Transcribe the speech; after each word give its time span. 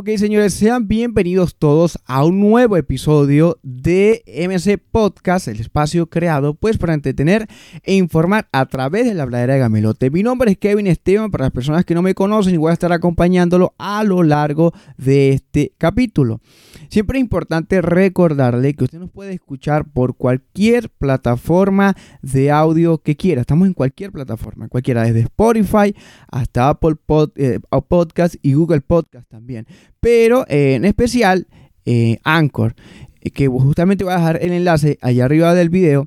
Ok, 0.00 0.10
señores, 0.16 0.54
sean 0.54 0.86
bienvenidos 0.86 1.56
todos 1.56 1.98
a 2.06 2.24
un 2.24 2.38
nuevo 2.38 2.76
episodio 2.76 3.58
de 3.64 4.22
MC 4.48 4.78
Podcast, 4.78 5.48
el 5.48 5.58
espacio 5.58 6.08
creado 6.08 6.54
pues 6.54 6.78
para 6.78 6.94
entretener 6.94 7.48
e 7.82 7.96
informar 7.96 8.46
a 8.52 8.66
través 8.66 9.06
de 9.06 9.14
la 9.14 9.24
habladera 9.24 9.54
de 9.54 9.58
Gamelote. 9.58 10.12
Mi 10.12 10.22
nombre 10.22 10.52
es 10.52 10.58
Kevin 10.58 10.86
Esteban, 10.86 11.32
para 11.32 11.46
las 11.46 11.52
personas 11.52 11.84
que 11.84 11.96
no 11.96 12.02
me 12.02 12.14
conocen, 12.14 12.54
y 12.54 12.58
voy 12.58 12.70
a 12.70 12.74
estar 12.74 12.92
acompañándolo 12.92 13.74
a 13.76 14.04
lo 14.04 14.22
largo 14.22 14.72
de 14.98 15.30
este 15.30 15.72
capítulo. 15.78 16.40
Siempre 16.90 17.18
es 17.18 17.22
importante 17.22 17.82
recordarle 17.82 18.74
que 18.74 18.84
usted 18.84 19.00
nos 19.00 19.10
puede 19.10 19.32
escuchar 19.32 19.84
por 19.84 20.16
cualquier 20.16 20.90
plataforma 20.90 21.96
de 22.22 22.52
audio 22.52 22.98
que 22.98 23.16
quiera. 23.16 23.40
Estamos 23.40 23.66
en 23.66 23.74
cualquier 23.74 24.12
plataforma, 24.12 24.68
cualquiera, 24.68 25.02
desde 25.02 25.22
Spotify 25.22 25.92
hasta 26.30 26.68
Apple 26.68 26.94
eh, 27.34 27.58
Podcast 27.88 28.36
y 28.42 28.52
Google 28.52 28.82
Podcast 28.82 29.28
también 29.28 29.66
pero 30.00 30.44
eh, 30.48 30.74
en 30.74 30.84
especial 30.84 31.46
eh, 31.84 32.18
Anchor, 32.24 32.74
eh, 33.20 33.30
que 33.30 33.48
justamente 33.48 34.04
voy 34.04 34.12
a 34.12 34.18
dejar 34.18 34.38
el 34.42 34.52
enlace 34.52 34.98
allá 35.00 35.24
arriba 35.24 35.54
del 35.54 35.70
video. 35.70 36.06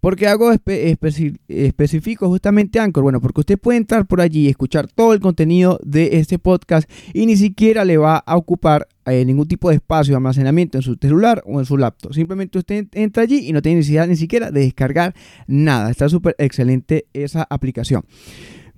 porque 0.00 0.28
hago 0.28 0.52
específico 0.52 2.28
justamente 2.28 2.78
Anchor? 2.78 3.02
Bueno, 3.02 3.20
porque 3.20 3.40
usted 3.40 3.58
puede 3.58 3.78
entrar 3.78 4.06
por 4.06 4.20
allí 4.20 4.42
y 4.42 4.48
escuchar 4.48 4.86
todo 4.86 5.12
el 5.12 5.20
contenido 5.20 5.80
de 5.82 6.18
este 6.18 6.38
podcast 6.38 6.88
y 7.12 7.26
ni 7.26 7.36
siquiera 7.36 7.84
le 7.84 7.96
va 7.96 8.18
a 8.18 8.36
ocupar 8.36 8.86
ningún 9.06 9.48
tipo 9.48 9.68
de 9.68 9.76
espacio 9.76 10.12
de 10.12 10.16
almacenamiento 10.16 10.78
en 10.78 10.82
su 10.82 10.94
celular 10.94 11.42
o 11.44 11.58
en 11.58 11.66
su 11.66 11.76
laptop. 11.76 12.12
Simplemente 12.12 12.58
usted 12.58 12.86
entra 12.92 13.24
allí 13.24 13.48
y 13.48 13.52
no 13.52 13.62
tiene 13.62 13.78
necesidad 13.78 14.06
ni 14.06 14.16
siquiera 14.16 14.52
de 14.52 14.60
descargar 14.60 15.14
nada. 15.48 15.90
Está 15.90 16.08
súper 16.08 16.36
excelente 16.38 17.06
esa 17.12 17.44
aplicación. 17.50 18.04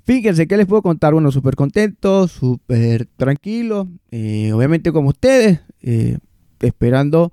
Fíjense 0.09 0.47
que 0.49 0.57
les 0.57 0.65
puedo 0.65 0.81
contar, 0.81 1.13
bueno, 1.13 1.31
súper 1.31 1.55
contento, 1.55 2.29
súper 2.29 3.05
tranquilo, 3.19 3.91
eh, 4.11 4.51
obviamente 4.55 4.91
como 4.91 5.11
ustedes, 5.11 5.61
eh, 5.83 6.17
esperando, 6.61 7.31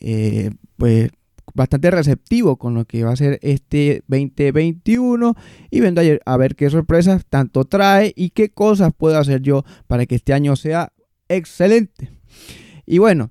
eh, 0.00 0.50
pues 0.76 1.12
bastante 1.54 1.88
receptivo 1.88 2.56
con 2.56 2.74
lo 2.74 2.84
que 2.84 3.04
va 3.04 3.12
a 3.12 3.16
ser 3.16 3.38
este 3.42 4.02
2021 4.08 5.36
y 5.70 5.80
viendo 5.80 6.02
a 6.24 6.36
ver 6.36 6.56
qué 6.56 6.68
sorpresas 6.68 7.24
tanto 7.28 7.64
trae 7.64 8.12
y 8.16 8.30
qué 8.30 8.48
cosas 8.50 8.92
puedo 8.92 9.16
hacer 9.16 9.42
yo 9.42 9.62
para 9.86 10.04
que 10.04 10.16
este 10.16 10.32
año 10.32 10.56
sea 10.56 10.92
excelente. 11.28 12.10
Y 12.86 12.98
bueno, 12.98 13.30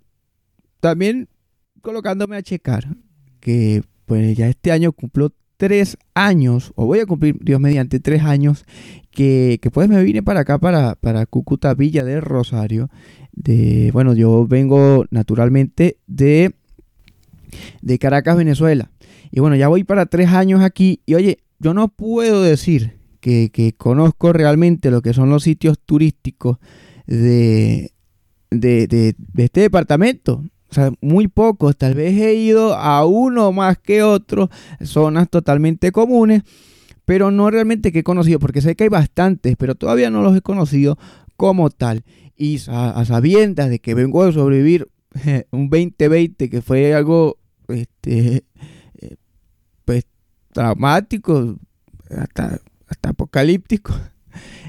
también 0.79 1.27
colocándome 1.81 2.37
a 2.37 2.43
checar 2.43 2.87
que 3.41 3.83
pues 4.05 4.37
ya 4.37 4.47
este 4.47 4.71
año 4.71 4.93
cumplo 4.93 5.33
tres 5.59 5.97
años, 6.13 6.71
o 6.75 6.85
voy 6.85 6.99
a 6.99 7.05
cumplir, 7.05 7.37
Dios 7.41 7.59
mediante, 7.59 7.99
tres 7.99 8.23
años, 8.23 8.63
que, 9.11 9.59
pues 9.73 9.89
me 9.89 10.01
vine 10.01 10.23
para 10.23 10.39
acá, 10.39 10.57
para, 10.57 10.95
para 10.95 11.25
Cúcuta, 11.25 11.73
Villa 11.73 12.05
del 12.05 12.21
Rosario. 12.21 12.89
De, 13.33 13.89
bueno, 13.91 14.13
yo 14.13 14.47
vengo 14.47 15.03
naturalmente 15.11 15.97
de, 16.07 16.55
de 17.81 17.99
Caracas, 17.99 18.37
Venezuela. 18.37 18.89
Y 19.31 19.41
bueno, 19.41 19.57
ya 19.57 19.67
voy 19.67 19.83
para 19.83 20.05
tres 20.05 20.29
años 20.29 20.61
aquí. 20.61 21.01
Y 21.05 21.15
oye, 21.15 21.39
yo 21.59 21.73
no 21.73 21.89
puedo 21.89 22.41
decir 22.41 22.97
que, 23.19 23.75
conozco 23.77 24.31
realmente 24.31 24.91
lo 24.91 25.01
que 25.01 25.13
son 25.13 25.29
los 25.29 25.43
sitios 25.43 25.77
turísticos 25.77 26.57
de, 27.05 27.91
de, 28.49 28.87
de, 28.87 29.13
de 29.17 29.43
este 29.43 29.59
departamento. 29.59 30.41
O 30.69 30.73
sea, 30.73 30.91
muy 31.01 31.27
pocos. 31.27 31.75
Tal 31.75 31.95
vez 31.95 32.19
he 32.19 32.35
ido 32.35 32.75
a 32.75 33.05
uno 33.05 33.51
más 33.51 33.77
que 33.77 34.03
otro, 34.03 34.49
zonas 34.83 35.29
totalmente 35.29 35.91
comunes, 35.91 36.43
pero 37.05 37.31
no 37.31 37.49
realmente 37.49 37.91
que 37.91 37.99
he 37.99 38.03
conocido, 38.03 38.39
porque 38.39 38.61
sé 38.61 38.75
que 38.75 38.83
hay 38.83 38.89
bastantes, 38.89 39.55
pero 39.57 39.75
todavía 39.75 40.09
no 40.09 40.21
los 40.21 40.37
he 40.37 40.41
conocido 40.41 40.97
como 41.37 41.69
tal. 41.69 42.03
Y 42.35 42.59
a, 42.67 43.03
sabiendas 43.05 43.69
de 43.69 43.79
que 43.79 43.95
vengo 43.95 44.23
a 44.23 44.31
sobrevivir 44.31 44.89
un 45.51 45.69
2020 45.69 46.49
que 46.49 46.61
fue 46.61 46.93
algo 46.93 47.37
este, 47.67 48.43
eh, 49.01 49.15
pues 49.85 50.05
traumático, 50.51 51.57
hasta, 52.09 52.59
hasta 52.87 53.09
apocalíptico. 53.09 53.93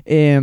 Eh, 0.06 0.40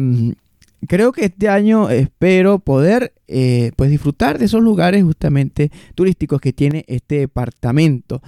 creo 0.86 1.12
que 1.12 1.26
este 1.26 1.50
año 1.50 1.90
espero 1.90 2.60
poder 2.60 3.14
eh, 3.28 3.72
pues 3.76 3.90
disfrutar 3.90 4.38
de 4.38 4.46
esos 4.46 4.62
lugares 4.62 5.04
justamente 5.04 5.72
turísticos 5.96 6.42
que 6.42 6.54
tiene 6.54 6.86
este 6.88 7.20
departamento. 7.20 8.22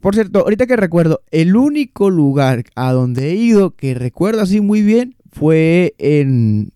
Por 0.00 0.14
cierto, 0.14 0.40
ahorita 0.40 0.66
que 0.66 0.76
recuerdo, 0.76 1.22
el 1.30 1.56
único 1.56 2.10
lugar 2.10 2.64
a 2.74 2.92
donde 2.92 3.30
he 3.30 3.34
ido 3.34 3.76
que 3.76 3.94
recuerdo 3.94 4.42
así 4.42 4.60
muy 4.60 4.82
bien 4.82 5.16
fue 5.30 5.94
en 5.98 6.72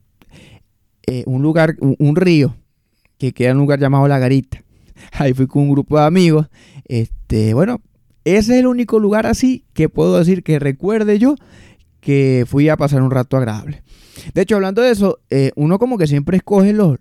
eh, 1.07 1.25
un 1.27 1.43
lugar, 1.43 1.77
un, 1.81 2.17
río, 2.17 2.55
que 3.19 3.33
queda 3.33 3.51
en 3.51 3.57
un 3.57 3.63
lugar 3.63 3.81
llamado 3.81 4.07
La 4.09 4.19
Garita. 4.19 4.63
Ahí 5.13 5.35
fui 5.35 5.47
con 5.47 5.63
un 5.63 5.73
grupo 5.73 5.99
de 5.99 6.05
amigos. 6.05 6.47
Este, 6.87 7.53
bueno, 7.53 7.81
ese 8.25 8.55
es 8.55 8.61
el 8.61 8.67
único 8.67 9.01
lugar 9.01 9.27
así 9.27 9.65
que 9.75 9.89
puedo 9.89 10.19
decir 10.19 10.43
que 10.43 10.59
recuerde 10.59 11.19
yo 11.19 11.35
que 12.01 12.45
fui 12.47 12.69
a 12.69 12.77
pasar 12.77 13.03
un 13.03 13.11
rato 13.11 13.37
agradable. 13.37 13.83
De 14.35 14.43
hecho, 14.43 14.57
hablando 14.57 14.83
de 14.83 14.91
eso, 14.91 15.21
eh, 15.31 15.53
uno 15.57 15.79
como 15.79 15.99
que 15.99 16.07
siempre 16.07 16.37
escoge 16.37 16.73
los, 16.73 16.99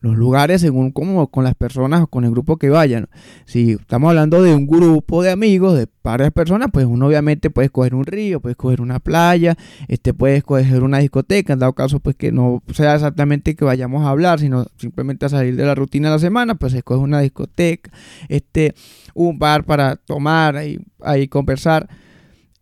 lugares 0.00 0.60
según 0.60 0.90
como 0.90 1.28
con 1.28 1.44
las 1.44 1.54
personas 1.54 2.02
o 2.02 2.06
con 2.06 2.24
el 2.24 2.30
grupo 2.30 2.56
que 2.56 2.70
vayan. 2.70 3.08
Si 3.44 3.72
estamos 3.72 4.10
hablando 4.10 4.42
de 4.42 4.54
un 4.54 4.66
grupo 4.66 5.22
de 5.22 5.30
amigos, 5.30 5.76
de 5.76 5.86
varias 6.02 6.32
personas, 6.32 6.68
pues 6.72 6.86
uno 6.86 7.06
obviamente 7.06 7.50
puede 7.50 7.66
escoger 7.66 7.94
un 7.94 8.04
río, 8.04 8.40
puede 8.40 8.52
escoger 8.52 8.80
una 8.80 8.98
playa, 8.98 9.56
este 9.88 10.12
puede 10.12 10.36
escoger 10.36 10.82
una 10.82 10.98
discoteca, 10.98 11.52
en 11.52 11.60
dado 11.60 11.72
caso 11.74 12.00
pues 12.00 12.16
que 12.16 12.32
no 12.32 12.62
sea 12.72 12.94
exactamente 12.94 13.54
que 13.54 13.64
vayamos 13.64 14.04
a 14.04 14.10
hablar, 14.10 14.40
sino 14.40 14.66
simplemente 14.76 15.26
a 15.26 15.28
salir 15.28 15.56
de 15.56 15.64
la 15.64 15.74
rutina 15.74 16.08
de 16.08 16.16
la 16.16 16.18
semana, 16.18 16.56
pues 16.56 16.74
escoge 16.74 17.00
una 17.00 17.20
discoteca, 17.20 17.90
este, 18.28 18.74
un 19.14 19.38
bar 19.38 19.64
para 19.64 19.96
tomar 19.96 20.62
y 20.64 20.80
ahí 21.00 21.28
conversar. 21.28 21.88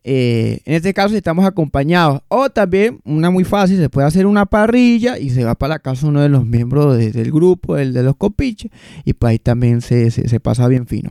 Eh, 0.02 0.60
en 0.64 0.74
este 0.74 0.94
caso 0.94 1.14
estamos 1.14 1.44
acompañados. 1.44 2.22
O 2.28 2.50
también, 2.50 3.00
una 3.04 3.30
muy 3.30 3.44
fácil, 3.44 3.78
se 3.78 3.90
puede 3.90 4.06
hacer 4.06 4.26
una 4.26 4.46
parrilla 4.46 5.18
y 5.18 5.30
se 5.30 5.44
va 5.44 5.54
para 5.54 5.74
la 5.74 5.78
casa 5.78 6.06
uno 6.06 6.20
de 6.20 6.28
los 6.28 6.46
miembros 6.46 6.96
del 6.96 7.32
grupo, 7.32 7.76
el 7.76 7.92
de 7.92 8.02
los 8.02 8.16
copiches, 8.16 8.70
y 9.04 9.12
pues 9.12 9.30
ahí 9.32 9.38
también 9.38 9.80
se, 9.80 10.10
pasa 10.40 10.68
bien 10.68 10.86
fino. 10.86 11.10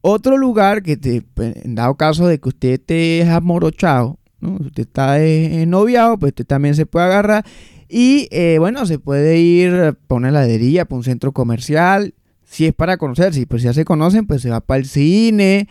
Otro 0.00 0.36
lugar 0.36 0.82
que 0.82 0.96
te, 0.96 1.22
pues, 1.22 1.56
en 1.64 1.74
dado 1.74 1.96
caso 1.96 2.26
de 2.26 2.38
que 2.38 2.48
usted 2.48 2.72
esté 2.72 3.28
amorochado, 3.28 4.18
¿no? 4.40 4.58
usted 4.60 4.84
está 4.84 5.18
noviado, 5.66 6.18
pues 6.18 6.30
usted 6.30 6.46
también 6.46 6.74
se 6.74 6.86
puede 6.86 7.06
agarrar. 7.06 7.44
Y 7.88 8.28
eh, 8.30 8.56
bueno, 8.58 8.86
se 8.86 8.98
puede 8.98 9.38
ir 9.38 9.96
por 10.06 10.18
una 10.18 10.30
heladería, 10.30 10.84
por 10.84 10.98
un 10.98 11.04
centro 11.04 11.32
comercial, 11.32 12.14
si 12.44 12.66
es 12.66 12.72
para 12.72 12.96
conocer, 12.96 13.34
si 13.34 13.46
pues 13.46 13.62
ya 13.62 13.72
se 13.72 13.84
conocen, 13.84 14.26
pues 14.26 14.42
se 14.42 14.50
va 14.50 14.60
para 14.60 14.78
el 14.78 14.86
cine, 14.86 15.68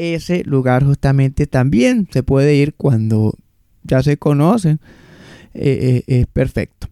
ese 0.00 0.42
lugar 0.44 0.84
justamente 0.84 1.46
también 1.46 2.08
se 2.10 2.22
puede 2.22 2.54
ir 2.54 2.74
cuando 2.74 3.34
ya 3.82 4.02
se 4.02 4.16
conocen. 4.16 4.80
Eh, 5.52 6.02
eh, 6.06 6.20
es 6.20 6.26
perfecto. 6.26 6.88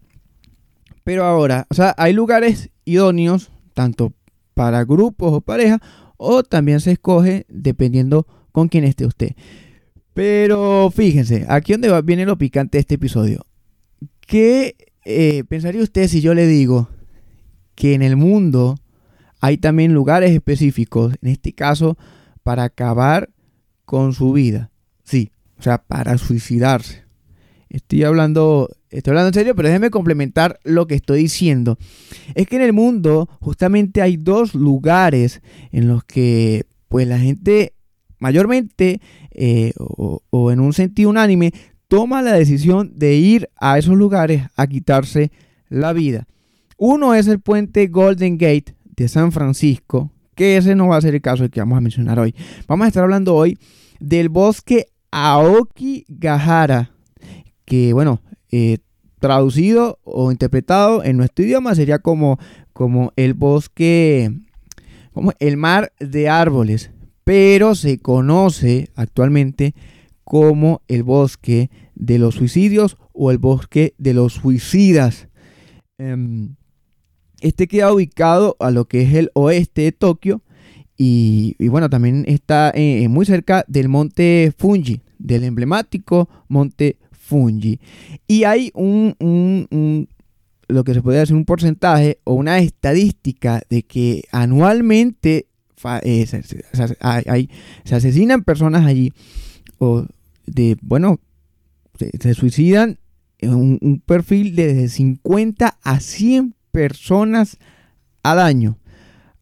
Pero 1.03 1.25
ahora, 1.25 1.65
o 1.69 1.73
sea, 1.73 1.95
hay 1.97 2.13
lugares 2.13 2.69
idóneos 2.85 3.51
tanto 3.73 4.13
para 4.53 4.83
grupos 4.83 5.33
o 5.33 5.41
parejas 5.41 5.79
o 6.17 6.43
también 6.43 6.81
se 6.81 6.91
escoge 6.91 7.45
dependiendo 7.49 8.27
con 8.51 8.67
quién 8.67 8.83
esté 8.83 9.05
usted. 9.05 9.31
Pero 10.13 10.91
fíjense, 10.93 11.45
aquí 11.47 11.71
donde 11.71 12.01
viene 12.01 12.25
lo 12.25 12.37
picante 12.37 12.77
de 12.77 12.81
este 12.81 12.95
episodio. 12.95 13.45
¿Qué 14.19 14.75
eh, 15.05 15.43
pensaría 15.47 15.81
usted 15.81 16.07
si 16.07 16.21
yo 16.21 16.33
le 16.33 16.45
digo 16.45 16.89
que 17.73 17.93
en 17.93 18.01
el 18.01 18.17
mundo 18.17 18.75
hay 19.39 19.57
también 19.57 19.93
lugares 19.93 20.31
específicos, 20.31 21.15
en 21.21 21.29
este 21.29 21.53
caso 21.53 21.97
para 22.49 22.63
acabar 22.63 23.29
con 23.85 24.13
su 24.13 24.33
vida. 24.33 24.71
Sí, 25.03 25.31
o 25.59 25.61
sea, 25.61 25.83
para 25.83 26.17
suicidarse. 26.17 27.03
Estoy 27.69 28.03
hablando, 28.03 28.75
estoy 28.89 29.11
hablando 29.11 29.27
en 29.27 29.33
serio, 29.35 29.53
pero 29.53 29.67
déjeme 29.67 29.91
complementar 29.91 30.59
lo 30.63 30.87
que 30.87 30.95
estoy 30.95 31.19
diciendo. 31.21 31.77
Es 32.33 32.47
que 32.47 32.55
en 32.55 32.63
el 32.63 32.73
mundo 32.73 33.29
justamente 33.39 34.01
hay 34.01 34.17
dos 34.17 34.55
lugares 34.55 35.43
en 35.71 35.87
los 35.87 36.03
que 36.05 36.65
pues 36.87 37.07
la 37.07 37.19
gente 37.19 37.73
mayormente 38.17 38.99
eh, 39.29 39.73
o, 39.77 40.23
o 40.31 40.51
en 40.51 40.61
un 40.61 40.73
sentido 40.73 41.11
unánime 41.11 41.53
toma 41.87 42.23
la 42.23 42.33
decisión 42.33 42.93
de 42.95 43.13
ir 43.13 43.47
a 43.57 43.77
esos 43.77 43.95
lugares 43.95 44.41
a 44.55 44.65
quitarse 44.65 45.31
la 45.67 45.93
vida. 45.93 46.27
Uno 46.77 47.13
es 47.13 47.27
el 47.27 47.41
puente 47.41 47.85
Golden 47.89 48.39
Gate 48.39 48.73
de 48.95 49.07
San 49.07 49.31
Francisco, 49.31 50.11
que 50.39 50.55
ese 50.55 50.73
no 50.73 50.87
va 50.87 50.95
a 50.95 51.01
ser 51.01 51.15
el 51.15 51.21
caso 51.21 51.49
que 51.49 51.59
vamos 51.59 51.77
a 51.77 51.81
mencionar 51.81 52.17
hoy. 52.17 52.33
Vamos 52.65 52.85
a 52.85 52.87
estar 52.87 53.03
hablando 53.03 53.35
hoy 53.35 53.57
del 53.99 54.29
bosque 54.29 54.85
Aoki 55.11 56.05
Gahara, 56.07 56.91
que 57.65 57.91
bueno, 57.91 58.21
eh, 58.49 58.77
traducido 59.19 59.99
o 60.05 60.31
interpretado 60.31 61.03
en 61.03 61.17
nuestro 61.17 61.43
idioma 61.43 61.75
sería 61.75 61.99
como, 61.99 62.39
como 62.71 63.11
el 63.17 63.33
bosque, 63.33 64.31
como 65.11 65.33
el 65.39 65.57
mar 65.57 65.91
de 65.99 66.29
árboles, 66.29 66.89
pero 67.25 67.75
se 67.75 67.99
conoce 67.99 68.91
actualmente 68.95 69.75
como 70.23 70.83
el 70.87 71.03
bosque 71.03 71.69
de 71.95 72.17
los 72.17 72.35
suicidios 72.35 72.95
o 73.11 73.31
el 73.31 73.39
bosque 73.39 73.93
de 73.97 74.13
los 74.13 74.35
suicidas. 74.35 75.27
Em, 75.97 76.55
Este 77.41 77.67
queda 77.67 77.93
ubicado 77.93 78.57
a 78.59 78.71
lo 78.71 78.85
que 78.85 79.01
es 79.01 79.13
el 79.13 79.31
oeste 79.33 79.83
de 79.83 79.91
Tokio 79.91 80.41
y, 81.01 81.55
bueno, 81.69 81.89
también 81.89 82.25
está 82.27 82.73
eh, 82.75 83.07
muy 83.07 83.25
cerca 83.25 83.63
del 83.69 83.87
monte 83.87 84.53
Fuji, 84.57 85.01
del 85.17 85.45
emblemático 85.45 86.27
monte 86.49 86.97
Fuji. 87.11 87.79
Y 88.27 88.43
hay 88.43 88.69
un, 88.73 89.15
lo 90.67 90.83
que 90.83 90.93
se 90.93 91.01
puede 91.01 91.19
decir 91.19 91.37
un 91.37 91.45
porcentaje 91.45 92.19
o 92.25 92.33
una 92.33 92.59
estadística 92.59 93.61
de 93.69 93.83
que 93.83 94.23
anualmente 94.33 95.47
eh, 96.03 96.25
se, 96.25 97.95
asesinan 97.95 98.43
personas 98.43 98.85
allí 98.85 99.13
o 99.77 100.05
de, 100.45 100.77
bueno, 100.81 101.21
se, 101.97 102.33
suicidan 102.33 102.99
en 103.37 103.53
un, 103.53 104.03
perfil 104.05 104.55
de 104.57 104.89
50 104.89 105.77
a 105.81 105.99
100 106.01 106.55
personas 106.79 107.57
al 108.23 108.39
año. 108.39 108.77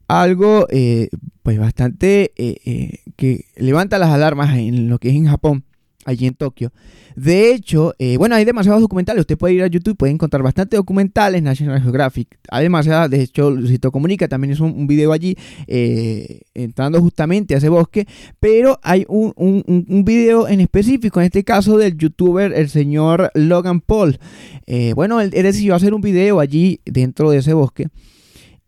Algo 0.07 0.65
eh, 0.71 1.09
pues 1.43 1.59
bastante 1.59 2.31
eh, 2.35 3.03
que 3.15 3.45
levanta 3.55 3.99
las 3.99 4.09
alarmas 4.09 4.57
en 4.57 4.89
lo 4.89 4.97
que 4.97 5.09
es 5.09 5.15
en 5.15 5.27
Japón 5.27 5.66
allí 6.07 6.25
en 6.25 6.33
Tokio. 6.33 6.71
De 7.15 7.51
hecho, 7.51 7.93
eh, 7.99 8.15
bueno, 8.17 8.35
hay 8.35 8.45
demasiados 8.45 8.81
documentales. 8.81 9.21
Usted 9.21 9.37
puede 9.37 9.55
ir 9.55 9.63
a 9.63 9.67
YouTube, 9.67 9.97
puede 9.97 10.13
encontrar 10.13 10.41
bastantes 10.41 10.77
documentales 10.77 11.43
National 11.43 11.81
Geographic. 11.81 12.39
Además, 12.49 12.85
de 13.09 13.21
hecho, 13.21 13.51
Luisito 13.51 13.91
Comunica 13.91 14.27
también 14.27 14.53
es 14.53 14.61
un, 14.61 14.87
video 14.87 15.11
allí 15.11 15.35
eh, 15.67 16.41
entrando 16.53 17.01
justamente 17.01 17.55
a 17.55 17.57
ese 17.57 17.67
bosque. 17.67 18.07
Pero 18.39 18.79
hay 18.83 19.05
un, 19.09 19.33
un, 19.35 20.05
video 20.05 20.47
en 20.47 20.61
específico, 20.61 21.19
en 21.19 21.25
este 21.25 21.43
caso 21.43 21.77
del 21.77 21.97
youtuber, 21.97 22.53
el 22.53 22.69
señor 22.69 23.29
Logan 23.33 23.81
Paul. 23.81 24.17
Eh, 24.65 24.93
bueno, 24.93 25.19
él, 25.19 25.31
decidió 25.31 25.75
hacer 25.75 25.93
un 25.93 26.01
video 26.01 26.39
allí 26.39 26.79
dentro 26.85 27.31
de 27.31 27.39
ese 27.39 27.53
bosque. 27.53 27.89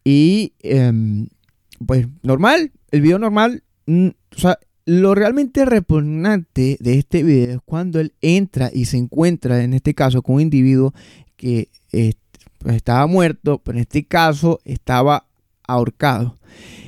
Y, 0.03 0.53
em, 0.59 1.27
pues, 1.85 2.07
normal, 2.21 2.71
el 2.91 3.01
video 3.01 3.17
normal. 3.17 3.63
Mm, 3.85 4.07
o 4.35 4.39
sea, 4.39 4.59
lo 4.89 5.13
realmente 5.13 5.65
repugnante 5.65 6.75
de 6.79 6.97
este 6.97 7.21
video 7.21 7.57
es 7.57 7.61
cuando 7.63 7.99
él 7.99 8.13
entra 8.21 8.71
y 8.73 8.85
se 8.85 8.97
encuentra, 8.97 9.63
en 9.63 9.75
este 9.75 9.93
caso, 9.93 10.23
con 10.23 10.35
un 10.35 10.41
individuo 10.41 10.95
que 11.35 11.69
pues, 12.57 12.75
estaba 12.75 13.05
muerto, 13.05 13.59
pero 13.59 13.77
en 13.77 13.83
este 13.83 14.05
caso 14.05 14.59
estaba 14.65 15.27
ahorcado. 15.67 16.37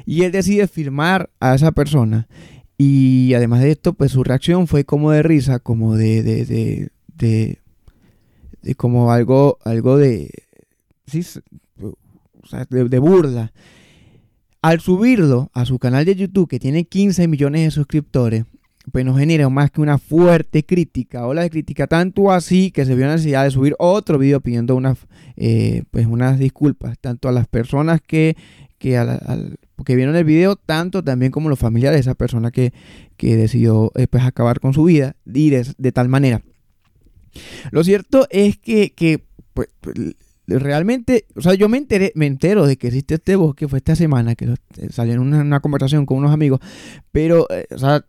Y 0.08 0.24
él 0.24 0.32
decide 0.32 0.68
filmar 0.68 1.30
a 1.40 1.54
esa 1.54 1.74
persona. 1.74 2.28
Y 2.76 3.36
además 3.36 3.62
de 3.62 3.70
esto, 3.70 3.94
pues 3.94 4.14
su 4.14 4.24
reacción 4.24 4.66
fue 4.66 4.84
como 4.84 5.12
de 5.12 5.22
risa, 5.22 5.60
como 5.60 5.96
de, 5.96 6.24
de, 6.24 6.46
de, 6.46 7.60
de, 8.64 8.76
como 8.76 9.12
algo, 9.12 9.60
algo 9.64 9.98
de, 9.98 10.32
sí, 11.06 11.24
de 12.68 13.00
burla. 13.00 13.54
Al 14.62 14.80
subirlo 14.80 15.50
a 15.54 15.66
su 15.66 15.80
canal 15.80 16.06
de 16.06 16.16
YouTube, 16.16 16.48
que 16.48 16.60
tiene 16.60 16.86
15 16.86 17.28
millones 17.28 17.64
de 17.64 17.72
suscriptores, 17.72 18.46
pues 18.92 19.04
nos 19.04 19.18
genera 19.18 19.50
más 19.50 19.72
que 19.72 19.82
una 19.82 19.98
fuerte 19.98 20.64
crítica, 20.64 21.26
ola 21.26 21.42
de 21.42 21.50
crítica, 21.50 21.88
tanto 21.88 22.32
así 22.32 22.70
que 22.70 22.86
se 22.86 22.94
vio 22.94 23.08
la 23.08 23.14
necesidad 23.14 23.44
de 23.44 23.52
subir 23.52 23.76
otro 23.80 24.20
video 24.20 24.40
pidiendo 24.40 24.76
unas, 24.76 25.00
eh, 25.36 25.84
pues 25.90 26.06
unas 26.06 26.38
disculpas, 26.38 27.00
tanto 27.00 27.28
a 27.28 27.32
las 27.32 27.48
personas 27.48 28.02
que, 28.02 28.38
que, 28.78 29.00
vieron 29.96 30.16
el 30.16 30.26
video, 30.26 30.56
tanto 30.56 31.04
también 31.04 31.32
como 31.32 31.50
los 31.50 31.58
familiares 31.58 31.98
de 31.98 32.02
esa 32.02 32.16
persona 32.16 32.52
que, 32.52 32.72
decidió 33.18 33.92
eh, 33.96 34.06
pues, 34.08 34.24
acabar 34.24 34.60
con 34.60 34.74
su 34.74 34.84
vida 34.84 35.16
y 35.26 35.50
de, 35.50 35.92
tal 35.92 36.08
manera. 36.08 36.44
Lo 37.72 37.84
cierto 37.84 38.28
es 38.30 38.58
que, 38.58 38.94
que 38.94 39.24
pues, 39.54 39.70
realmente, 40.60 41.26
o 41.36 41.42
sea, 41.42 41.54
yo 41.54 41.70
me 41.70 41.78
enteré, 41.78 42.12
me 42.16 42.26
entero 42.26 42.66
de 42.66 42.78
que 42.78 42.88
existe 42.88 43.16
este 43.16 43.36
bosque, 43.36 43.68
fue 43.68 43.78
esta 43.78 43.96
semana 43.96 44.36
que 44.36 44.54
salió 44.90 45.14
en 45.14 45.20
una, 45.20 45.60
conversación 45.60 46.06
con 46.06 46.18
unos 46.18 46.32
amigos, 46.32 46.60
pero, 47.12 47.48
eh, 47.50 47.66
o 47.72 47.78
sea, 47.78 48.06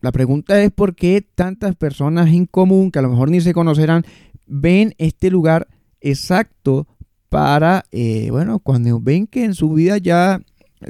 la 0.00 0.12
pregunta 0.12 0.62
es 0.62 0.70
por 0.70 0.94
qué 0.94 1.26
tantas 1.34 1.74
personas 1.74 2.28
en 2.28 2.46
común, 2.46 2.90
que 2.90 2.98
a 2.98 3.02
lo 3.02 3.10
mejor 3.10 3.30
ni 3.30 3.40
se 3.40 3.52
conocerán, 3.52 4.04
ven 4.46 4.94
este 4.98 5.30
lugar 5.30 5.68
exacto 6.00 6.86
para, 7.28 7.84
eh, 7.92 8.28
bueno, 8.30 8.58
cuando 8.60 9.00
ven 9.00 9.26
que 9.26 9.44
en 9.44 9.54
su 9.54 9.72
vida 9.72 9.98
ya 9.98 10.40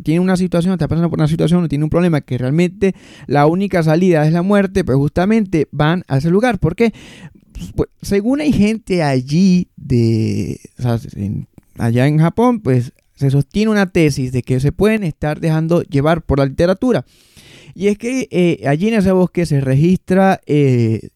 tiene 0.03 0.21
una 0.21 0.37
situación, 0.37 0.75
está 0.75 0.89
pasando 0.89 1.09
por 1.09 1.19
una 1.19 1.29
situación, 1.29 1.67
tiene 1.69 1.85
un 1.85 1.91
problema 1.91 2.21
que 2.21 2.39
realmente 2.39 2.95
la 3.27 3.47
única 3.47 3.83
salida 3.83 4.27
es 4.27 4.33
la 4.33 4.43
muerte, 4.43 4.85
pues 4.85 4.97
justamente 4.99 5.69
van 5.71 6.05
a 6.09 6.19
ese 6.19 6.31
lugar. 6.31 6.59
¿Por 6.59 6.77
qué? 6.77 6.93
Pues, 7.75 7.89
según 8.03 8.41
hay 8.41 8.53
gente 8.53 9.03
allí 9.03 9.69
de, 9.77 10.61
allá 11.79 12.07
en 12.07 12.19
Japón, 12.19 12.61
pues 12.61 12.93
se 13.15 13.31
sostiene 13.31 13.71
una 13.71 13.91
tesis 13.91 14.33
de 14.33 14.43
que 14.43 14.61
se 14.61 14.73
pueden 14.73 15.03
estar 15.03 15.41
dejando 15.41 15.83
llevar 15.83 16.23
por 16.23 16.39
la 16.39 16.47
literatura. 16.47 17.05
Y 17.75 17.89
es 17.89 17.99
que 17.99 18.29
eh, 18.31 18.67
allí 18.67 18.89
en 18.89 18.95
ese 18.95 19.13
bosque 19.13 19.47
se 19.47 19.61
registra 19.61 20.41
eh, 20.47 21.11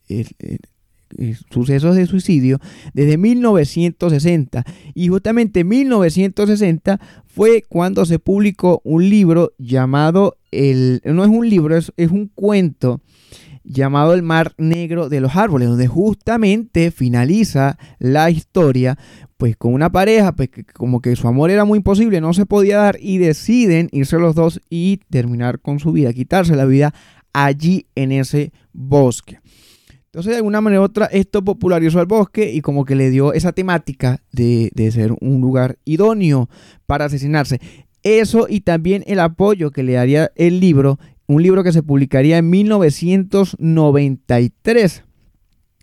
sucesos 1.51 1.97
de 1.97 2.07
suicidio 2.07 2.61
desde 2.95 3.19
1960. 3.19 4.65
Y 4.95 5.09
justamente 5.09 5.61
en 5.61 5.69
1960 5.69 7.01
fue 7.27 7.63
cuando 7.69 8.05
se 8.05 8.19
publicó 8.19 8.81
un 8.85 9.09
libro 9.09 9.53
llamado, 9.59 10.37
el, 10.51 11.01
no 11.05 11.25
es 11.25 11.31
un 11.31 11.49
libro, 11.49 11.77
es, 11.77 11.93
es 11.97 12.11
un 12.11 12.29
cuento 12.29 13.01
llamado 13.65 14.15
El 14.15 14.23
Mar 14.23 14.55
Negro 14.59 15.09
de 15.09 15.21
los 15.21 15.37
Árboles, 15.37 15.69
donde 15.69 15.87
justamente 15.87 16.91
finaliza 16.91 17.79
la 17.99 18.31
historia 18.31 18.99
pues 19.37 19.57
con 19.57 19.75
una 19.75 19.91
pareja, 19.91 20.33
pues 20.33 20.51
que 20.51 20.65
como 20.65 21.01
que 21.01 21.17
su 21.17 21.27
amor 21.27 21.51
era 21.51 21.65
muy 21.65 21.79
imposible, 21.79 22.21
no 22.21 22.33
se 22.33 22.47
podía 22.47 22.79
dar 22.79 22.97
y 23.01 23.19
deciden 23.19 23.89
irse 23.91 24.19
los 24.19 24.37
dos 24.37 24.61
y 24.71 25.01
terminar 25.11 25.59
con 25.59 25.81
su 25.81 25.91
vida, 25.91 26.13
quitarse 26.13 26.55
la 26.55 26.65
vida 26.65 26.95
allí 27.33 27.87
en 27.97 28.13
ese 28.13 28.53
bosque. 28.73 29.41
Entonces, 30.07 30.33
de 30.33 30.37
alguna 30.37 30.61
manera 30.61 30.83
u 30.83 30.85
otra, 30.85 31.07
esto 31.07 31.43
popularizó 31.43 31.99
al 31.99 32.07
bosque 32.07 32.53
y 32.53 32.61
como 32.61 32.85
que 32.85 32.95
le 32.95 33.11
dio 33.11 33.33
esa 33.33 33.53
temática 33.53 34.21
de, 34.31 34.71
de 34.75 34.93
ser 34.93 35.13
un 35.21 35.41
lugar 35.41 35.79
idóneo 35.85 36.49
para 36.87 37.07
asesinarse. 37.07 37.61
Eso 38.03 38.47
y 38.49 38.61
también 38.61 39.05
el 39.07 39.21
apoyo 39.21 39.71
que 39.71 39.83
le 39.83 39.95
daría 39.95 40.31
el 40.37 40.61
libro 40.61 40.99
un 41.27 41.43
libro 41.43 41.65
que 41.65 41.73
se 41.73 41.83
publicaría 41.83 42.39
en 42.39 42.51
1993 42.51 45.03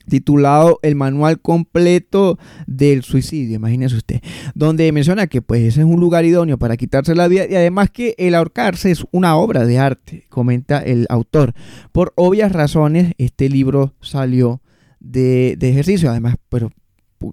titulado 0.09 0.79
El 0.81 0.95
Manual 0.95 1.39
Completo 1.39 2.37
del 2.67 3.03
Suicidio, 3.03 3.55
imagínese 3.55 3.95
usted, 3.95 4.21
donde 4.55 4.91
menciona 4.91 5.27
que 5.27 5.41
pues 5.41 5.61
ese 5.61 5.81
es 5.81 5.85
un 5.85 6.01
lugar 6.01 6.25
idóneo 6.25 6.57
para 6.57 6.75
quitarse 6.75 7.15
la 7.15 7.29
vida 7.29 7.45
y 7.49 7.55
además 7.55 7.91
que 7.91 8.15
el 8.17 8.35
ahorcarse 8.35 8.91
es 8.91 9.05
una 9.11 9.37
obra 9.37 9.65
de 9.65 9.79
arte, 9.79 10.25
comenta 10.29 10.79
el 10.79 11.05
autor. 11.09 11.53
Por 11.93 12.11
obvias 12.15 12.51
razones 12.51 13.13
este 13.17 13.47
libro 13.47 13.93
salió 14.01 14.61
de, 14.99 15.55
de 15.57 15.69
ejercicio, 15.69 16.09
además, 16.09 16.35
pero 16.49 16.71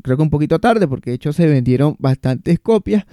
creo 0.02 0.16
que 0.16 0.22
un 0.22 0.30
poquito 0.30 0.60
tarde 0.60 0.86
porque 0.86 1.10
de 1.10 1.16
hecho 1.16 1.32
se 1.32 1.46
vendieron 1.46 1.96
bastantes 1.98 2.60
copias, 2.60 3.04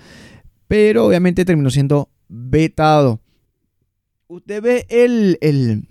pero 0.67 1.07
obviamente 1.07 1.45
terminó 1.45 1.69
siendo 1.69 2.09
vetado 2.27 3.22
usted 4.33 4.61
ve 4.61 4.85
el, 4.89 5.37
el, 5.41 5.83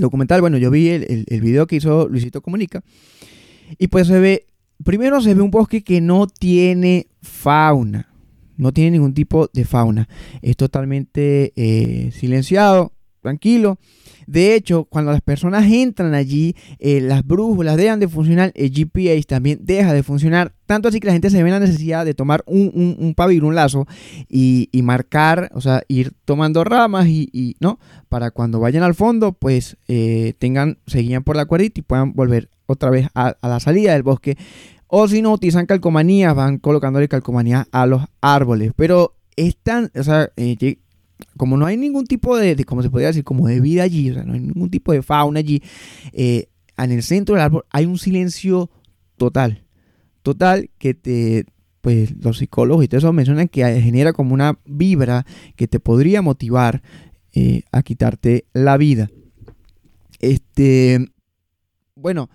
documental, 0.00 0.40
bueno, 0.40 0.58
yo 0.58 0.70
vi 0.70 0.88
el, 0.88 1.24
el, 1.26 1.40
video 1.40 1.66
que 1.66 1.76
hizo 1.76 2.08
Luisito 2.08 2.42
Comunica, 2.42 2.82
y 3.78 3.88
pues 3.88 4.06
se 4.06 4.18
ve, 4.18 4.46
primero 4.84 5.20
se 5.20 5.34
ve 5.34 5.40
un 5.40 5.50
bosque 5.50 5.82
que 5.82 6.00
no 6.00 6.26
tiene 6.26 7.06
fauna, 7.22 8.12
no 8.56 8.72
tiene 8.72 8.92
ningún 8.92 9.14
tipo 9.14 9.48
de 9.52 9.64
fauna, 9.64 10.08
es 10.42 10.56
totalmente 10.56 11.52
eh, 11.56 12.10
silenciado, 12.12 12.92
tranquilo. 13.24 13.78
De 14.26 14.54
hecho, 14.54 14.84
cuando 14.84 15.12
las 15.12 15.22
personas 15.22 15.64
entran 15.70 16.14
allí, 16.14 16.54
eh, 16.78 17.00
las 17.00 17.26
brújulas 17.26 17.76
dejan 17.76 18.00
de 18.00 18.08
funcionar, 18.08 18.52
el 18.54 18.70
GPS 18.70 19.22
también 19.24 19.60
deja 19.62 19.92
de 19.94 20.02
funcionar, 20.02 20.52
tanto 20.66 20.88
así 20.88 21.00
que 21.00 21.06
la 21.06 21.14
gente 21.14 21.30
se 21.30 21.42
ve 21.42 21.50
la 21.50 21.58
necesidad 21.58 22.04
de 22.04 22.12
tomar 22.12 22.42
un, 22.46 22.70
un, 22.74 23.14
un 23.18 23.44
un 23.44 23.54
lazo 23.54 23.86
y, 24.28 24.68
marcar, 24.82 25.50
o 25.54 25.62
sea, 25.62 25.82
ir 25.88 26.12
tomando 26.26 26.64
ramas 26.64 27.06
y, 27.08 27.56
¿no? 27.60 27.78
Para 28.10 28.30
cuando 28.30 28.60
vayan 28.60 28.82
al 28.82 28.94
fondo, 28.94 29.32
pues 29.32 29.78
eh, 29.88 30.34
tengan, 30.38 30.78
se 30.86 31.00
guían 31.00 31.24
por 31.24 31.36
la 31.36 31.46
cuerdita 31.46 31.80
y 31.80 31.82
puedan 31.82 32.12
volver 32.12 32.50
otra 32.66 32.90
vez 32.90 33.08
a, 33.14 33.36
la 33.42 33.58
salida 33.60 33.94
del 33.94 34.02
bosque. 34.02 34.36
O 34.86 35.08
si 35.08 35.22
no, 35.22 35.32
utilizan 35.32 35.64
calcomanías, 35.64 36.34
van 36.34 36.58
colocándole 36.58 37.08
calcomanías 37.08 37.66
a 37.72 37.86
los 37.86 38.02
árboles. 38.20 38.72
Pero 38.76 39.14
están, 39.36 39.90
o 39.94 40.02
sea, 40.02 40.30
eh, 40.36 40.76
como 41.36 41.56
no 41.56 41.66
hay 41.66 41.76
ningún 41.76 42.06
tipo 42.06 42.36
de, 42.36 42.64
como 42.64 42.82
se 42.82 42.90
podría 42.90 43.08
decir, 43.08 43.24
como 43.24 43.48
de 43.48 43.60
vida 43.60 43.82
allí, 43.82 44.10
o 44.10 44.14
sea, 44.14 44.24
no 44.24 44.34
hay 44.34 44.40
ningún 44.40 44.70
tipo 44.70 44.92
de 44.92 45.02
fauna 45.02 45.40
allí, 45.40 45.62
eh, 46.12 46.48
en 46.76 46.92
el 46.92 47.02
centro 47.02 47.34
del 47.34 47.44
árbol 47.44 47.64
hay 47.70 47.86
un 47.86 47.98
silencio 47.98 48.70
total, 49.16 49.64
total 50.22 50.70
que 50.78 50.94
te, 50.94 51.46
pues 51.80 52.14
los 52.22 52.38
psicólogos 52.38 52.84
y 52.84 52.88
todo 52.88 52.98
eso 52.98 53.12
mencionan 53.12 53.48
que 53.48 53.62
genera 53.80 54.12
como 54.12 54.34
una 54.34 54.58
vibra 54.64 55.26
que 55.54 55.68
te 55.68 55.80
podría 55.80 56.22
motivar 56.22 56.82
eh, 57.34 57.62
a 57.72 57.82
quitarte 57.82 58.46
la 58.52 58.76
vida. 58.76 59.10
Este, 60.20 61.12
bueno, 61.94 62.30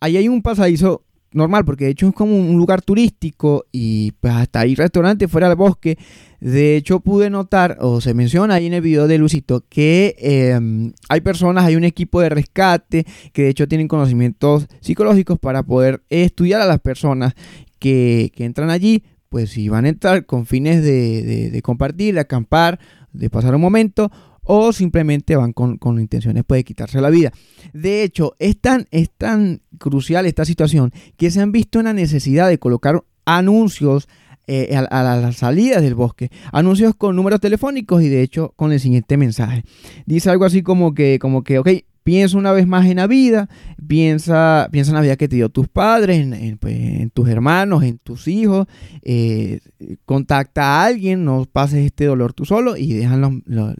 ahí 0.00 0.16
hay 0.16 0.28
un 0.28 0.42
pasadizo 0.42 1.04
normal, 1.32 1.64
porque 1.64 1.86
de 1.86 1.90
hecho 1.90 2.08
es 2.08 2.14
como 2.14 2.36
un 2.36 2.56
lugar 2.56 2.82
turístico 2.82 3.66
y 3.70 4.12
pues 4.12 4.32
hasta 4.32 4.60
hay 4.60 4.74
restaurantes 4.74 5.30
fuera 5.30 5.48
del 5.48 5.56
bosque. 5.56 5.98
De 6.40 6.76
hecho 6.76 7.00
pude 7.00 7.30
notar, 7.30 7.78
o 7.80 8.00
se 8.00 8.14
menciona 8.14 8.54
ahí 8.54 8.66
en 8.66 8.74
el 8.74 8.80
video 8.80 9.08
de 9.08 9.18
Lucito, 9.18 9.64
que 9.68 10.14
em, 10.18 10.92
hay 11.08 11.20
personas, 11.20 11.64
hay 11.64 11.76
un 11.76 11.84
equipo 11.84 12.20
de 12.20 12.28
rescate 12.28 13.04
que 13.32 13.42
de 13.42 13.48
hecho 13.48 13.68
tienen 13.68 13.88
conocimientos 13.88 14.66
psicológicos 14.80 15.38
para 15.38 15.62
poder 15.64 16.02
estudiar 16.08 16.60
a 16.60 16.66
las 16.66 16.80
personas 16.80 17.34
que, 17.78 18.32
entran 18.36 18.70
allí, 18.70 19.02
pues 19.28 19.50
si 19.50 19.68
van 19.68 19.84
a 19.84 19.88
entrar 19.88 20.26
con 20.26 20.46
fines 20.46 20.82
de, 20.82 21.50
de 21.50 21.62
compartir, 21.62 22.14
de 22.14 22.20
acampar, 22.20 22.78
de 23.12 23.30
pasar 23.30 23.54
un 23.54 23.60
momento 23.60 24.10
o 24.50 24.72
simplemente 24.72 25.36
van 25.36 25.52
con, 25.52 25.78
intenciones 26.00 26.42
pues, 26.46 26.60
de 26.60 26.64
quitarse 26.64 27.00
la 27.02 27.10
vida. 27.10 27.32
De 27.74 28.02
hecho, 28.02 28.34
es 28.38 28.58
tan, 28.58 28.86
es 28.90 29.10
tan 29.10 29.60
crucial 29.78 30.24
esta 30.24 30.46
situación 30.46 30.90
que 31.18 31.30
se 31.30 31.42
han 31.42 31.52
visto 31.52 31.78
en 31.78 31.84
la 31.84 31.92
necesidad 31.92 32.48
de 32.48 32.58
colocar 32.58 33.04
anuncios 33.26 34.08
eh, 34.46 34.74
a, 34.74 35.02
las 35.02 35.36
salidas 35.36 35.82
del 35.82 35.94
bosque. 35.94 36.30
Anuncios 36.50 36.94
con 36.96 37.14
números 37.14 37.40
telefónicos 37.40 38.02
y 38.02 38.08
de 38.08 38.22
hecho 38.22 38.54
con 38.56 38.72
el 38.72 38.80
siguiente 38.80 39.18
mensaje. 39.18 39.64
Dice 40.06 40.30
algo 40.30 40.46
así 40.46 40.62
como 40.62 40.94
que, 40.94 41.18
como 41.18 41.44
que, 41.44 41.58
ok, 41.58 41.68
Piensa 42.08 42.38
una 42.38 42.52
vez 42.52 42.66
más 42.66 42.86
en 42.86 42.96
la 42.96 43.06
vida, 43.06 43.50
piensa, 43.86 44.70
piensa 44.72 44.92
en 44.92 44.94
la 44.94 45.02
vida 45.02 45.16
que 45.18 45.28
te 45.28 45.36
dio 45.36 45.50
tus 45.50 45.68
padres, 45.68 46.20
en, 46.20 46.56
pues, 46.56 47.12
tus 47.12 47.28
hermanos, 47.28 47.82
en 47.82 47.98
tus 47.98 48.28
hijos. 48.28 48.66
Eh, 49.02 49.60
contacta 50.06 50.62
a 50.62 50.86
alguien, 50.86 51.26
no 51.26 51.44
pases 51.44 51.84
este 51.84 52.06
dolor 52.06 52.32
tú 52.32 52.46
solo 52.46 52.78
y 52.78 52.94
dejan 52.94 53.20
los, 53.20 53.74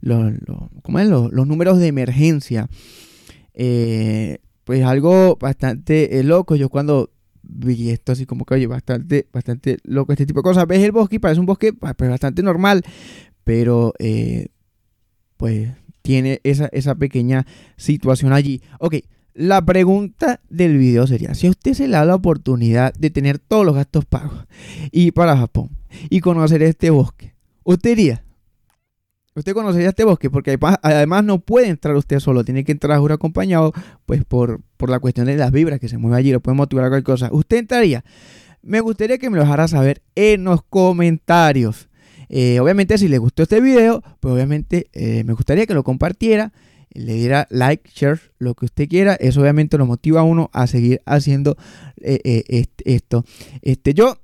los, 0.00 1.48
números 1.48 1.80
de 1.80 1.88
emergencia. 1.88 2.68
Eh, 3.54 4.38
pues 4.62 4.84
algo 4.84 5.34
bastante 5.34 6.20
eh, 6.20 6.22
loco. 6.22 6.54
Yo 6.54 6.68
cuando 6.68 7.10
vi 7.42 7.90
esto 7.90 8.12
así 8.12 8.24
como 8.24 8.44
que, 8.44 8.54
oye, 8.54 8.68
bastante, 8.68 9.26
bastante 9.32 9.78
loco 9.82 10.12
este 10.12 10.26
tipo 10.26 10.38
de 10.38 10.44
cosas. 10.44 10.68
Ves 10.68 10.84
el 10.84 10.92
bosque 10.92 11.16
y 11.16 11.18
parece 11.18 11.40
un 11.40 11.46
bosque 11.46 11.72
pues, 11.72 11.92
bastante 11.98 12.40
normal, 12.40 12.84
pero 13.42 13.92
pues 15.36 15.70
tiene 16.04 16.40
esa, 16.44 16.66
esa 16.66 16.94
pequeña 16.94 17.46
situación 17.78 18.34
allí. 18.34 18.60
Ok, 18.78 18.96
la 19.32 19.64
pregunta 19.64 20.40
del 20.50 20.76
video 20.76 21.06
sería, 21.06 21.34
si 21.34 21.46
a 21.46 21.50
usted 21.50 21.72
se 21.72 21.88
le 21.88 21.96
da 21.96 22.04
la 22.04 22.14
oportunidad 22.14 22.92
de 22.92 23.08
tener 23.08 23.38
todos 23.38 23.64
los 23.64 23.74
gastos 23.74 24.04
pagos 24.04 24.46
y 24.92 25.12
para 25.12 25.36
Japón 25.36 25.70
y 26.10 26.20
conocer 26.20 26.62
este 26.62 26.90
bosque, 26.90 27.34
¿usted 27.64 27.90
iría? 27.92 28.22
Usted 29.34 29.54
conocería 29.54 29.88
este 29.88 30.04
bosque 30.04 30.28
porque 30.28 30.58
además 30.82 31.24
no 31.24 31.38
puede 31.40 31.68
entrar 31.68 31.96
usted 31.96 32.20
solo, 32.20 32.44
tiene 32.44 32.64
que 32.64 32.72
entrar 32.72 32.98
juro 32.98 33.14
acompañado 33.14 33.72
pues 34.04 34.24
por, 34.26 34.60
por 34.76 34.90
la 34.90 35.00
cuestión 35.00 35.26
de 35.26 35.36
las 35.36 35.52
vibras 35.52 35.80
que 35.80 35.88
se 35.88 35.96
mueve 35.96 36.18
allí, 36.18 36.30
lo 36.30 36.40
puede 36.40 36.56
motivar 36.56 36.84
a 36.84 36.88
cualquier 36.90 37.16
cosa. 37.16 37.30
¿Usted 37.32 37.56
entraría? 37.56 38.04
Me 38.60 38.80
gustaría 38.80 39.16
que 39.16 39.30
me 39.30 39.38
lo 39.38 39.42
dejara 39.42 39.68
saber 39.68 40.02
en 40.14 40.44
los 40.44 40.62
comentarios. 40.64 41.88
Eh, 42.36 42.58
obviamente 42.58 42.98
si 42.98 43.06
les 43.06 43.20
gustó 43.20 43.44
este 43.44 43.60
video, 43.60 44.02
pues 44.18 44.34
obviamente 44.34 44.88
eh, 44.92 45.22
me 45.22 45.34
gustaría 45.34 45.66
que 45.66 45.74
lo 45.74 45.84
compartiera, 45.84 46.52
le 46.92 47.14
diera 47.14 47.46
like, 47.48 47.88
share, 47.94 48.18
lo 48.38 48.54
que 48.54 48.64
usted 48.64 48.88
quiera. 48.88 49.14
Eso 49.14 49.40
obviamente 49.40 49.78
lo 49.78 49.86
motiva 49.86 50.18
a 50.18 50.24
uno 50.24 50.50
a 50.52 50.66
seguir 50.66 51.00
haciendo 51.06 51.56
eh, 52.00 52.66
esto. 52.84 53.24
Este, 53.62 53.94
yo, 53.94 54.18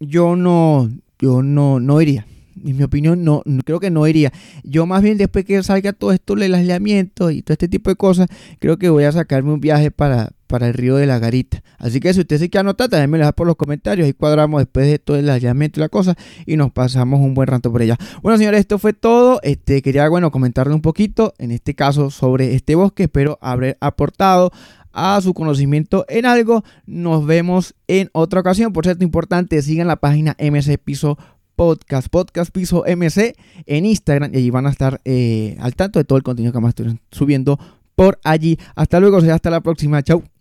yo 0.00 0.36
no, 0.36 0.90
yo 1.18 1.42
no, 1.42 1.80
no 1.80 2.00
iría. 2.00 2.26
En 2.64 2.78
mi 2.78 2.82
opinión, 2.82 3.24
no, 3.24 3.42
creo 3.66 3.78
que 3.78 3.90
no 3.90 4.06
iría. 4.08 4.32
Yo 4.64 4.86
más 4.86 5.02
bien 5.02 5.18
después 5.18 5.44
que 5.44 5.62
salga 5.62 5.92
todo 5.92 6.12
esto 6.12 6.34
del 6.34 6.54
aislamiento 6.54 7.30
y 7.30 7.42
todo 7.42 7.52
este 7.52 7.68
tipo 7.68 7.90
de 7.90 7.96
cosas, 7.96 8.28
creo 8.58 8.78
que 8.78 8.88
voy 8.88 9.04
a 9.04 9.12
sacarme 9.12 9.52
un 9.52 9.60
viaje 9.60 9.90
para, 9.90 10.30
para 10.52 10.68
el 10.68 10.74
río 10.74 10.96
de 10.96 11.06
la 11.06 11.18
Garita. 11.18 11.62
Así 11.78 11.98
que 11.98 12.12
si 12.12 12.20
usted 12.20 12.36
se 12.36 12.50
quiere 12.50 12.60
anotar, 12.60 12.90
también 12.90 13.08
me 13.08 13.16
lo 13.16 13.24
deja 13.24 13.32
por 13.32 13.46
los 13.46 13.56
comentarios. 13.56 14.04
Ahí 14.04 14.12
cuadramos 14.12 14.60
después 14.60 14.86
de 14.86 14.98
todo 14.98 15.16
el 15.16 15.30
aislamiento 15.30 15.80
y 15.80 15.82
la 15.82 15.88
cosa 15.88 16.14
y 16.44 16.58
nos 16.58 16.70
pasamos 16.72 17.20
un 17.20 17.32
buen 17.32 17.46
rato 17.46 17.72
por 17.72 17.80
ella. 17.80 17.96
Bueno, 18.22 18.36
señores, 18.36 18.60
esto 18.60 18.78
fue 18.78 18.92
todo. 18.92 19.40
Este, 19.42 19.80
quería, 19.80 20.06
bueno, 20.10 20.30
comentarle 20.30 20.74
un 20.74 20.82
poquito, 20.82 21.32
en 21.38 21.52
este 21.52 21.74
caso, 21.74 22.10
sobre 22.10 22.54
este 22.54 22.74
bosque. 22.74 23.04
Espero 23.04 23.38
haber 23.40 23.78
aportado 23.80 24.52
a 24.92 25.18
su 25.22 25.32
conocimiento 25.32 26.04
en 26.10 26.26
algo. 26.26 26.64
Nos 26.84 27.24
vemos 27.24 27.74
en 27.88 28.10
otra 28.12 28.40
ocasión. 28.40 28.74
Por 28.74 28.84
cierto, 28.84 29.04
importante, 29.04 29.62
sigan 29.62 29.86
la 29.86 29.96
página 29.96 30.36
MC 30.38 30.76
Piso 30.76 31.16
Podcast, 31.56 32.08
Podcast 32.08 32.52
Piso 32.52 32.84
MC 32.86 33.36
en 33.64 33.86
Instagram 33.86 34.34
y 34.34 34.36
allí 34.36 34.50
van 34.50 34.66
a 34.66 34.70
estar 34.70 35.00
eh, 35.06 35.56
al 35.60 35.74
tanto 35.76 35.98
de 35.98 36.04
todo 36.04 36.18
el 36.18 36.24
contenido 36.24 36.52
que 36.52 36.60
más 36.60 36.74
estoy 36.76 37.00
subiendo 37.10 37.58
por 37.94 38.20
allí. 38.22 38.58
Hasta 38.74 39.00
luego, 39.00 39.16
hasta 39.16 39.48
la 39.48 39.62
próxima. 39.62 40.02
Chau. 40.02 40.31